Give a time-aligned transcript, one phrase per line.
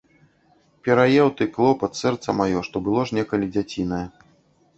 [0.87, 4.03] Пераеў ты, клопат, сэрца маё, што было ж некалі дзяцінае.